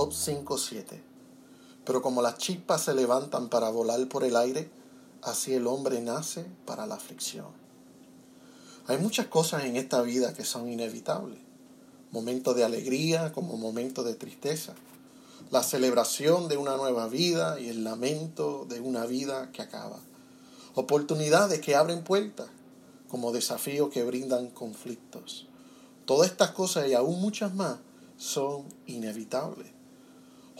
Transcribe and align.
Job 0.00 0.14
5:7. 0.14 1.02
Pero 1.84 2.00
como 2.00 2.22
las 2.22 2.38
chispas 2.38 2.84
se 2.84 2.94
levantan 2.94 3.50
para 3.50 3.68
volar 3.68 4.08
por 4.08 4.24
el 4.24 4.34
aire, 4.34 4.70
así 5.20 5.52
el 5.52 5.66
hombre 5.66 6.00
nace 6.00 6.46
para 6.64 6.86
la 6.86 6.94
aflicción. 6.94 7.48
Hay 8.86 8.96
muchas 8.96 9.26
cosas 9.26 9.64
en 9.64 9.76
esta 9.76 10.00
vida 10.00 10.32
que 10.32 10.46
son 10.46 10.70
inevitables. 10.70 11.38
Momentos 12.12 12.56
de 12.56 12.64
alegría 12.64 13.30
como 13.32 13.58
momentos 13.58 14.06
de 14.06 14.14
tristeza. 14.14 14.72
La 15.50 15.62
celebración 15.62 16.48
de 16.48 16.56
una 16.56 16.78
nueva 16.78 17.06
vida 17.08 17.60
y 17.60 17.68
el 17.68 17.84
lamento 17.84 18.64
de 18.70 18.80
una 18.80 19.04
vida 19.04 19.52
que 19.52 19.60
acaba. 19.60 19.98
Oportunidades 20.76 21.60
que 21.60 21.76
abren 21.76 22.04
puertas 22.04 22.48
como 23.10 23.32
desafíos 23.32 23.90
que 23.90 24.02
brindan 24.02 24.48
conflictos. 24.48 25.46
Todas 26.06 26.30
estas 26.30 26.52
cosas 26.52 26.88
y 26.88 26.94
aún 26.94 27.20
muchas 27.20 27.54
más 27.54 27.80
son 28.16 28.64
inevitables. 28.86 29.78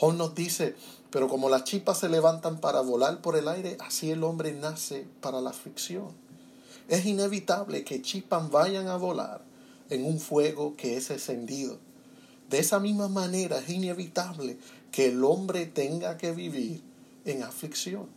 Job 0.00 0.14
nos 0.14 0.34
dice, 0.34 0.74
pero 1.10 1.28
como 1.28 1.50
las 1.50 1.64
chispas 1.64 1.98
se 1.98 2.08
levantan 2.08 2.58
para 2.58 2.80
volar 2.80 3.20
por 3.20 3.36
el 3.36 3.48
aire, 3.48 3.76
así 3.80 4.10
el 4.10 4.24
hombre 4.24 4.54
nace 4.54 5.06
para 5.20 5.42
la 5.42 5.50
aflicción. 5.50 6.08
Es 6.88 7.04
inevitable 7.04 7.84
que 7.84 8.00
chispas 8.00 8.50
vayan 8.50 8.88
a 8.88 8.96
volar 8.96 9.42
en 9.90 10.06
un 10.06 10.18
fuego 10.18 10.74
que 10.74 10.96
es 10.96 11.10
encendido. 11.10 11.78
De 12.48 12.60
esa 12.60 12.80
misma 12.80 13.08
manera 13.08 13.58
es 13.58 13.68
inevitable 13.68 14.56
que 14.90 15.08
el 15.08 15.22
hombre 15.22 15.66
tenga 15.66 16.16
que 16.16 16.32
vivir 16.32 16.82
en 17.26 17.42
aflicción. 17.42 18.08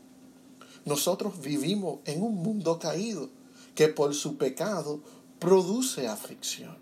Nosotros 0.86 1.42
vivimos 1.42 2.00
en 2.06 2.24
un 2.24 2.36
mundo 2.36 2.80
caído 2.80 3.30
que 3.76 3.90
por 3.90 4.16
su 4.16 4.38
pecado 4.38 5.02
produce 5.38 6.08
aflicción. 6.08 6.78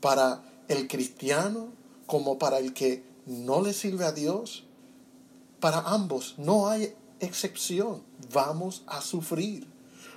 Para 0.00 0.44
el 0.68 0.86
cristiano 0.86 1.72
como 2.06 2.38
para 2.38 2.60
el 2.60 2.72
que 2.72 3.15
no 3.26 3.60
le 3.60 3.72
sirve 3.72 4.04
a 4.04 4.12
Dios, 4.12 4.64
para 5.60 5.80
ambos 5.80 6.34
no 6.38 6.68
hay 6.68 6.94
excepción. 7.20 8.02
Vamos 8.32 8.82
a 8.86 9.00
sufrir, 9.00 9.66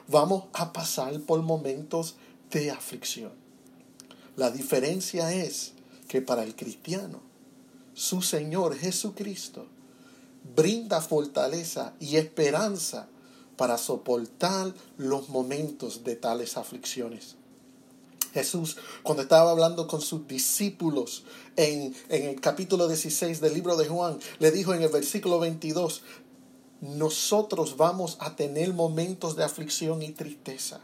vamos 0.07 0.45
a 0.53 0.71
pasar 0.71 1.19
por 1.21 1.41
momentos 1.41 2.15
de 2.51 2.71
aflicción. 2.71 3.31
La 4.35 4.51
diferencia 4.51 5.33
es 5.33 5.73
que 6.07 6.21
para 6.21 6.43
el 6.43 6.55
cristiano, 6.55 7.19
su 7.93 8.21
Señor 8.21 8.77
Jesucristo 8.77 9.65
brinda 10.55 11.01
fortaleza 11.01 11.93
y 11.99 12.15
esperanza 12.15 13.07
para 13.57 13.77
soportar 13.77 14.73
los 14.97 15.29
momentos 15.29 16.03
de 16.05 16.15
tales 16.15 16.55
aflicciones. 16.55 17.35
Jesús, 18.33 18.77
cuando 19.03 19.23
estaba 19.23 19.51
hablando 19.51 19.87
con 19.87 20.01
sus 20.01 20.27
discípulos 20.27 21.23
en, 21.55 21.95
el 22.09 22.39
capítulo 22.39 22.87
16 22.87 23.41
del 23.41 23.53
libro 23.53 23.75
de 23.75 23.87
Juan, 23.87 24.19
le 24.39 24.51
dijo 24.51 24.73
en 24.73 24.83
el 24.83 24.89
versículo 24.89 25.39
22, 25.39 26.03
nosotros 26.81 27.77
vamos 27.77 28.17
a 28.19 28.35
tener 28.35 28.73
momentos 28.73 29.35
de 29.35 29.43
aflicción 29.43 30.01
y 30.01 30.11
tristeza. 30.11 30.81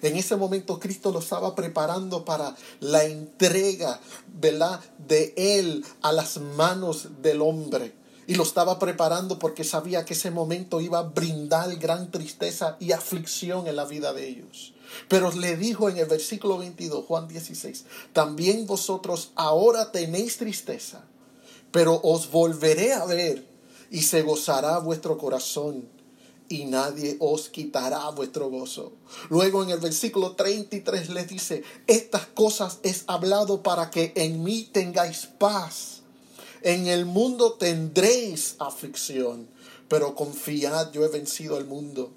En 0.00 0.16
ese 0.16 0.36
momento 0.36 0.78
Cristo 0.78 1.10
lo 1.12 1.18
estaba 1.18 1.54
preparando 1.54 2.24
para 2.24 2.56
la 2.80 3.04
entrega, 3.04 4.00
¿verdad? 4.40 4.80
De 5.06 5.34
Él 5.36 5.84
a 6.02 6.12
las 6.12 6.38
manos 6.38 7.08
del 7.20 7.42
hombre. 7.42 7.94
Y 8.26 8.34
lo 8.34 8.42
estaba 8.42 8.78
preparando 8.78 9.38
porque 9.38 9.64
sabía 9.64 10.04
que 10.04 10.14
ese 10.14 10.30
momento 10.30 10.80
iba 10.80 10.98
a 10.98 11.02
brindar 11.02 11.74
gran 11.76 12.10
tristeza 12.10 12.76
y 12.78 12.92
aflicción 12.92 13.66
en 13.66 13.76
la 13.76 13.86
vida 13.86 14.12
de 14.12 14.28
ellos. 14.28 14.74
Pero 15.08 15.30
le 15.32 15.56
dijo 15.56 15.88
en 15.88 15.98
el 15.98 16.06
versículo 16.06 16.58
22, 16.58 17.04
Juan 17.04 17.28
16, 17.28 17.84
también 18.12 18.66
vosotros 18.66 19.32
ahora 19.34 19.92
tenéis 19.92 20.38
tristeza, 20.38 21.04
pero 21.70 22.00
os 22.02 22.30
volveré 22.30 22.92
a 22.92 23.04
ver 23.04 23.46
y 23.90 24.02
se 24.02 24.22
gozará 24.22 24.78
vuestro 24.78 25.18
corazón 25.18 25.88
y 26.48 26.64
nadie 26.64 27.16
os 27.20 27.48
quitará 27.48 28.08
vuestro 28.10 28.48
gozo. 28.48 28.92
Luego 29.28 29.62
en 29.62 29.70
el 29.70 29.78
versículo 29.78 30.32
33 30.32 31.10
les 31.10 31.28
dice, 31.28 31.62
estas 31.86 32.26
cosas 32.26 32.78
es 32.82 33.04
hablado 33.06 33.62
para 33.62 33.90
que 33.90 34.12
en 34.16 34.42
mí 34.42 34.68
tengáis 34.72 35.26
paz. 35.26 36.02
En 36.62 36.86
el 36.86 37.04
mundo 37.06 37.52
tendréis 37.52 38.56
aflicción, 38.58 39.48
pero 39.88 40.14
confiad, 40.14 40.90
yo 40.92 41.04
he 41.04 41.08
vencido 41.08 41.56
al 41.56 41.66
mundo. 41.66 42.12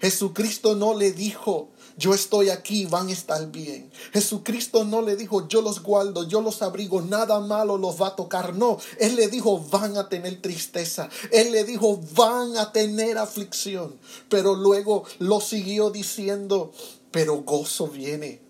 Jesucristo 0.00 0.74
no 0.74 0.94
le 0.94 1.12
dijo, 1.12 1.70
yo 1.98 2.12
estoy 2.12 2.50
aquí, 2.50 2.84
van 2.84 3.08
a 3.08 3.12
estar 3.12 3.50
bien. 3.50 3.90
Jesucristo 4.12 4.84
no 4.84 5.00
le 5.00 5.16
dijo, 5.16 5.48
yo 5.48 5.62
los 5.62 5.82
guardo, 5.82 6.28
yo 6.28 6.42
los 6.42 6.60
abrigo, 6.60 7.00
nada 7.00 7.40
malo 7.40 7.78
los 7.78 8.00
va 8.00 8.08
a 8.08 8.16
tocar. 8.16 8.54
No, 8.54 8.78
Él 8.98 9.16
le 9.16 9.28
dijo, 9.28 9.58
van 9.58 9.96
a 9.96 10.08
tener 10.08 10.42
tristeza. 10.42 11.08
Él 11.32 11.52
le 11.52 11.64
dijo, 11.64 11.98
van 12.14 12.56
a 12.58 12.72
tener 12.72 13.16
aflicción. 13.16 13.98
Pero 14.28 14.54
luego 14.54 15.04
lo 15.18 15.40
siguió 15.40 15.90
diciendo, 15.90 16.72
pero 17.10 17.42
gozo 17.42 17.88
viene, 17.88 18.42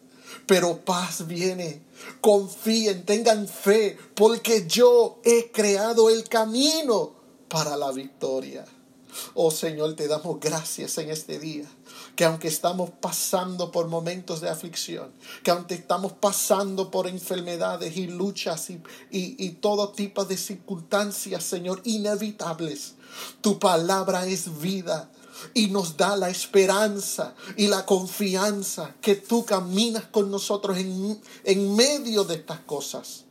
pero 0.46 0.84
paz 0.84 1.26
viene. 1.26 1.82
Confíen, 2.20 3.04
tengan 3.04 3.46
fe, 3.46 3.96
porque 4.14 4.66
yo 4.66 5.20
he 5.24 5.52
creado 5.52 6.10
el 6.10 6.28
camino 6.28 7.14
para 7.48 7.76
la 7.76 7.92
victoria. 7.92 8.64
Oh 9.34 9.50
Señor, 9.50 9.94
te 9.94 10.08
damos 10.08 10.38
gracias 10.40 10.98
en 10.98 11.10
este 11.10 11.38
día 11.38 11.66
que 12.14 12.24
aunque 12.24 12.48
estamos 12.48 12.90
pasando 12.90 13.70
por 13.70 13.88
momentos 13.88 14.40
de 14.40 14.48
aflicción, 14.48 15.12
que 15.42 15.50
aunque 15.50 15.74
estamos 15.74 16.12
pasando 16.12 16.90
por 16.90 17.06
enfermedades 17.06 17.96
y 17.96 18.06
luchas 18.06 18.70
y, 18.70 18.80
y, 19.10 19.50
todo 19.60 19.90
tipo 19.90 20.24
de 20.24 20.36
circunstancias, 20.36 21.44
Señor, 21.44 21.82
inevitables, 21.84 22.94
tu 23.42 23.58
palabra 23.58 24.26
es 24.26 24.60
vida 24.60 25.10
y 25.52 25.68
nos 25.68 25.96
da 25.96 26.16
la 26.16 26.30
esperanza 26.30 27.34
y 27.56 27.66
la 27.66 27.84
confianza 27.84 28.94
que 29.00 29.16
tú 29.16 29.44
caminas 29.44 30.04
con 30.04 30.30
nosotros 30.30 30.78
en, 30.78 31.20
en 31.44 31.76
medio 31.76 32.24
de 32.24 32.36
estas 32.36 32.60
cosas. 32.60 33.24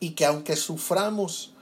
Y 0.00 0.10
que 0.10 0.26
aunque 0.26 0.54
suframos, 0.54 1.52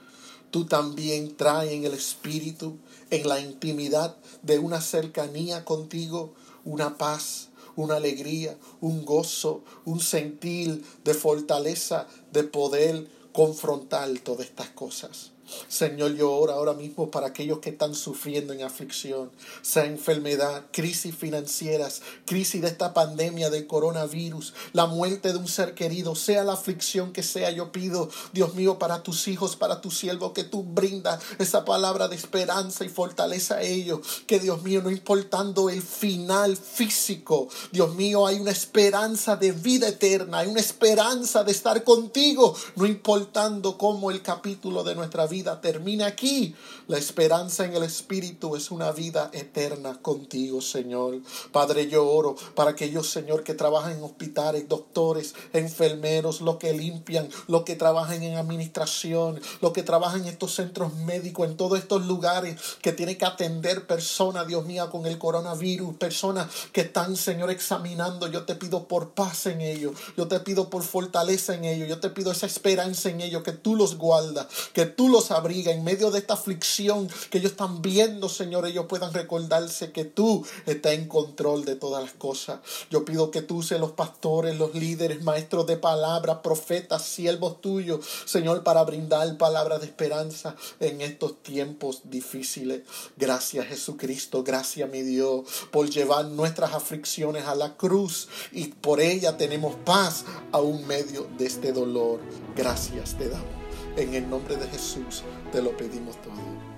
tú 0.51 0.65
también 0.65 1.35
traes 1.35 1.71
en 1.71 1.85
el 1.85 1.93
Espíritu 1.93 2.77
en 3.09 3.27
la 3.27 3.39
intimidad 3.39 4.17
de 4.41 4.59
una 4.59 4.81
cercanía 4.81 5.65
contigo, 5.65 6.33
una 6.65 6.97
paz, 6.97 7.49
una 7.75 7.95
alegría, 7.95 8.57
un 8.81 9.05
gozo, 9.05 9.63
un 9.85 9.99
sentir 9.99 10.83
de 11.03 11.13
fortaleza, 11.13 12.07
de 12.33 12.43
poder 12.43 13.07
confrontar 13.31 14.09
todas 14.19 14.47
estas 14.47 14.69
cosas. 14.69 15.31
Señor, 15.67 16.15
yo 16.15 16.31
oro 16.31 16.53
ahora 16.53 16.73
mismo 16.73 17.09
para 17.09 17.27
aquellos 17.27 17.59
que 17.59 17.69
están 17.69 17.95
sufriendo 17.95 18.53
en 18.53 18.63
aflicción, 18.63 19.31
sea 19.61 19.85
enfermedad, 19.85 20.65
crisis 20.71 21.15
financieras, 21.15 22.01
crisis 22.25 22.61
de 22.61 22.67
esta 22.67 22.93
pandemia 22.93 23.49
del 23.49 23.67
coronavirus, 23.67 24.53
la 24.73 24.85
muerte 24.85 25.31
de 25.31 25.39
un 25.39 25.47
ser 25.47 25.73
querido, 25.73 26.15
sea 26.15 26.43
la 26.43 26.53
aflicción 26.53 27.13
que 27.13 27.23
sea, 27.23 27.51
yo 27.51 27.71
pido, 27.71 28.09
Dios 28.33 28.55
mío, 28.55 28.77
para 28.79 29.03
tus 29.03 29.27
hijos, 29.27 29.55
para 29.55 29.81
tu 29.81 29.91
siervo, 29.91 30.33
que 30.33 30.43
tú 30.43 30.63
brindas 30.63 31.21
esa 31.39 31.65
palabra 31.65 32.07
de 32.07 32.15
esperanza 32.15 32.83
y 32.83 32.89
fortaleza 32.89 33.55
a 33.55 33.61
ellos, 33.61 34.23
que 34.27 34.39
Dios 34.39 34.63
mío, 34.63 34.81
no 34.81 34.91
importando 34.91 35.69
el 35.69 35.81
final 35.81 36.57
físico, 36.57 37.47
Dios 37.71 37.95
mío, 37.95 38.27
hay 38.27 38.39
una 38.39 38.51
esperanza 38.51 39.35
de 39.35 39.51
vida 39.51 39.87
eterna, 39.87 40.39
hay 40.39 40.47
una 40.47 40.59
esperanza 40.59 41.43
de 41.43 41.51
estar 41.51 41.83
contigo, 41.83 42.55
no 42.75 42.85
importando 42.85 43.77
cómo 43.77 44.11
el 44.11 44.21
capítulo 44.21 44.83
de 44.83 44.95
nuestra 44.95 45.25
vida 45.27 45.36
termina 45.43 46.07
aquí. 46.07 46.55
La 46.87 46.97
esperanza 46.97 47.65
en 47.65 47.73
el 47.73 47.83
Espíritu 47.83 48.55
es 48.55 48.71
una 48.71 48.91
vida 48.91 49.29
eterna 49.33 49.99
contigo, 50.01 50.61
Señor. 50.61 51.19
Padre, 51.51 51.87
yo 51.87 52.09
oro 52.09 52.35
para 52.55 52.71
aquellos, 52.71 53.09
Señor, 53.09 53.43
que 53.43 53.53
trabajan 53.53 53.93
en 53.93 54.03
hospitales, 54.03 54.67
doctores, 54.67 55.35
enfermeros, 55.53 56.41
los 56.41 56.57
que 56.57 56.73
limpian, 56.73 57.29
los 57.47 57.63
que 57.63 57.75
trabajan 57.75 58.23
en 58.23 58.37
administración, 58.37 59.39
los 59.61 59.73
que 59.73 59.83
trabajan 59.83 60.21
en 60.21 60.27
estos 60.27 60.55
centros 60.55 60.93
médicos, 60.93 61.47
en 61.47 61.57
todos 61.57 61.79
estos 61.79 62.05
lugares 62.05 62.59
que 62.81 62.91
tienen 62.91 63.17
que 63.17 63.25
atender 63.25 63.87
personas, 63.87 64.47
Dios 64.47 64.65
mío, 64.65 64.89
con 64.89 65.05
el 65.05 65.17
coronavirus, 65.17 65.95
personas 65.97 66.47
que 66.71 66.81
están, 66.81 67.15
Señor, 67.15 67.51
examinando. 67.51 68.27
Yo 68.27 68.45
te 68.45 68.55
pido 68.55 68.87
por 68.87 69.11
paz 69.11 69.45
en 69.47 69.61
ellos, 69.61 69.93
yo 70.15 70.27
te 70.27 70.39
pido 70.39 70.69
por 70.69 70.83
fortaleza 70.83 71.55
en 71.55 71.65
ellos, 71.65 71.87
yo 71.87 71.99
te 71.99 72.09
pido 72.09 72.31
esa 72.31 72.45
esperanza 72.45 73.09
en 73.09 73.21
ellos, 73.21 73.43
que 73.43 73.51
tú 73.51 73.75
los 73.75 73.97
guardas, 73.97 74.47
que 74.73 74.85
tú 74.85 75.09
los 75.09 75.26
abriga 75.31 75.71
en 75.71 75.83
medio 75.83 76.11
de 76.11 76.19
esta 76.19 76.33
aflicción 76.33 77.09
que 77.29 77.39
ellos 77.39 77.51
están 77.51 77.81
viendo, 77.81 78.29
Señor, 78.29 78.65
ellos 78.65 78.85
puedan 78.87 79.13
recordarse 79.13 79.91
que 79.91 80.05
tú 80.05 80.45
estás 80.65 80.93
en 80.93 81.07
control 81.07 81.65
de 81.65 81.75
todas 81.75 82.03
las 82.03 82.13
cosas. 82.13 82.59
Yo 82.89 83.05
pido 83.05 83.31
que 83.31 83.41
tú 83.41 83.63
seas 83.63 83.81
los 83.81 83.91
pastores, 83.91 84.57
los 84.57 84.73
líderes, 84.75 85.23
maestros 85.23 85.67
de 85.67 85.77
palabra, 85.77 86.41
profetas, 86.41 87.03
siervos 87.03 87.61
tuyos, 87.61 88.05
Señor, 88.25 88.63
para 88.63 88.83
brindar 88.83 89.37
palabras 89.37 89.81
de 89.81 89.87
esperanza 89.87 90.55
en 90.79 91.01
estos 91.01 91.41
tiempos 91.43 92.01
difíciles. 92.05 92.81
Gracias, 93.17 93.67
Jesucristo. 93.67 94.43
Gracias, 94.43 94.89
mi 94.89 95.01
Dios, 95.01 95.45
por 95.71 95.89
llevar 95.89 96.25
nuestras 96.25 96.73
aflicciones 96.73 97.45
a 97.45 97.55
la 97.55 97.75
cruz 97.75 98.27
y 98.51 98.67
por 98.67 99.01
ella 99.01 99.37
tenemos 99.37 99.75
paz 99.85 100.25
a 100.51 100.59
un 100.59 100.85
medio 100.87 101.27
de 101.37 101.45
este 101.45 101.71
dolor. 101.71 102.19
Gracias 102.55 103.15
te 103.17 103.29
damos. 103.29 103.66
En 103.97 104.13
el 104.13 104.29
nombre 104.29 104.55
de 104.55 104.67
Jesús 104.67 105.23
te 105.51 105.59
lo 105.59 105.75
pedimos 105.75 106.21
todo. 106.21 106.33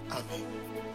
Amén. 0.09 0.88